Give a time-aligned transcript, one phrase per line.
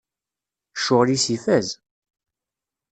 [0.79, 1.67] Ccɣel-is ifaz!